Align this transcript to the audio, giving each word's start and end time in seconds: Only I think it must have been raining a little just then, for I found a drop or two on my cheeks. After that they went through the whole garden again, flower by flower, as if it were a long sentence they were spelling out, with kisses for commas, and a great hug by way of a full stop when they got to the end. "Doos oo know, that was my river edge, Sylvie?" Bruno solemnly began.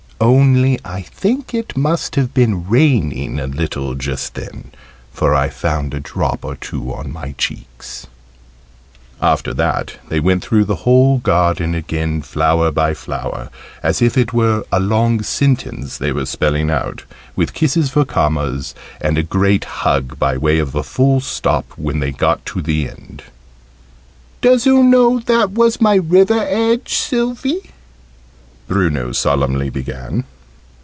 Only 0.23 0.79
I 0.85 1.01
think 1.01 1.51
it 1.51 1.75
must 1.75 2.13
have 2.15 2.31
been 2.31 2.69
raining 2.69 3.39
a 3.39 3.47
little 3.47 3.95
just 3.95 4.35
then, 4.35 4.65
for 5.11 5.33
I 5.33 5.49
found 5.49 5.95
a 5.95 5.99
drop 5.99 6.45
or 6.45 6.55
two 6.55 6.93
on 6.93 7.11
my 7.11 7.33
cheeks. 7.39 8.05
After 9.19 9.51
that 9.55 9.95
they 10.09 10.19
went 10.19 10.43
through 10.45 10.65
the 10.65 10.85
whole 10.85 11.17
garden 11.17 11.73
again, 11.73 12.21
flower 12.21 12.69
by 12.69 12.93
flower, 12.93 13.49
as 13.81 13.99
if 13.99 14.15
it 14.15 14.31
were 14.31 14.63
a 14.71 14.79
long 14.79 15.23
sentence 15.23 15.97
they 15.97 16.11
were 16.11 16.27
spelling 16.27 16.69
out, 16.69 17.03
with 17.35 17.55
kisses 17.55 17.89
for 17.89 18.05
commas, 18.05 18.75
and 19.01 19.17
a 19.17 19.23
great 19.23 19.63
hug 19.81 20.19
by 20.19 20.37
way 20.37 20.59
of 20.59 20.75
a 20.75 20.83
full 20.83 21.19
stop 21.19 21.65
when 21.77 21.99
they 21.99 22.11
got 22.11 22.45
to 22.45 22.61
the 22.61 22.87
end. 22.87 23.23
"Doos 24.41 24.67
oo 24.67 24.83
know, 24.83 25.17
that 25.21 25.49
was 25.49 25.81
my 25.81 25.95
river 25.95 26.45
edge, 26.47 26.93
Sylvie?" 26.93 27.71
Bruno 28.67 29.11
solemnly 29.11 29.69
began. 29.69 30.23